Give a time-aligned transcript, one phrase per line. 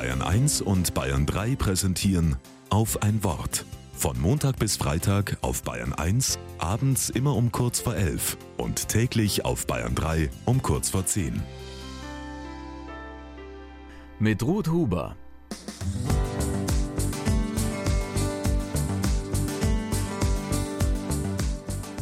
[0.00, 2.36] Bayern 1 und Bayern 3 präsentieren
[2.70, 3.66] auf ein Wort.
[3.92, 9.44] Von Montag bis Freitag auf Bayern 1, abends immer um kurz vor 11 und täglich
[9.44, 11.42] auf Bayern 3 um kurz vor 10.
[14.18, 15.16] Mit Ruth Huber.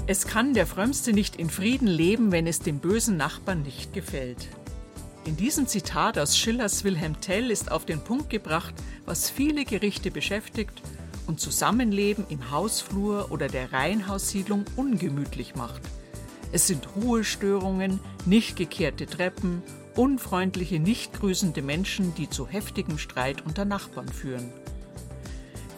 [0.06, 4.46] Es kann der Frömmste nicht in Frieden leben, wenn es dem bösen Nachbarn nicht gefällt.
[5.28, 8.72] In diesem Zitat aus Schillers Wilhelm Tell ist auf den Punkt gebracht,
[9.04, 10.80] was viele Gerichte beschäftigt
[11.26, 15.82] und Zusammenleben im Hausflur oder der Reihenhaussiedlung ungemütlich macht.
[16.50, 19.62] Es sind Ruhestörungen, nicht gekehrte Treppen,
[19.96, 24.50] unfreundliche, nicht grüßende Menschen, die zu heftigem Streit unter Nachbarn führen.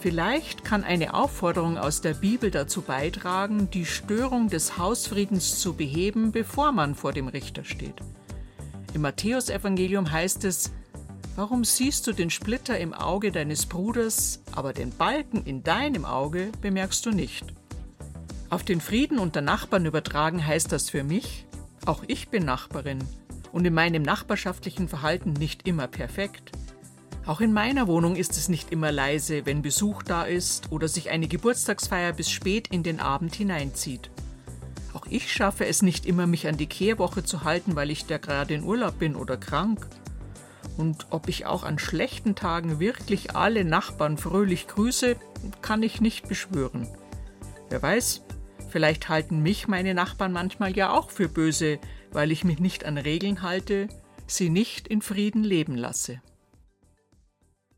[0.01, 6.31] Vielleicht kann eine Aufforderung aus der Bibel dazu beitragen, die Störung des Hausfriedens zu beheben,
[6.31, 7.97] bevor man vor dem Richter steht.
[8.95, 10.73] Im Matthäusevangelium heißt es,
[11.37, 16.51] Warum siehst du den Splitter im Auge deines Bruders, aber den Balken in deinem Auge
[16.61, 17.45] bemerkst du nicht?
[18.51, 21.47] Auf den Frieden unter Nachbarn übertragen heißt das für mich,
[21.87, 22.99] auch ich bin Nachbarin
[23.53, 26.53] und in meinem nachbarschaftlichen Verhalten nicht immer perfekt.
[27.27, 31.11] Auch in meiner Wohnung ist es nicht immer leise, wenn Besuch da ist oder sich
[31.11, 34.11] eine Geburtstagsfeier bis spät in den Abend hineinzieht.
[34.93, 38.19] Auch ich schaffe es nicht immer, mich an die Kehrwoche zu halten, weil ich da
[38.19, 39.87] gerade in Urlaub bin oder krank.
[40.77, 45.17] Und ob ich auch an schlechten Tagen wirklich alle Nachbarn fröhlich grüße,
[45.63, 46.89] kann ich nicht beschwören.
[47.69, 48.23] Wer weiß,
[48.69, 51.79] vielleicht halten mich meine Nachbarn manchmal ja auch für böse,
[52.13, 53.89] weil ich mich nicht an Regeln halte,
[54.27, 56.21] sie nicht in Frieden leben lasse.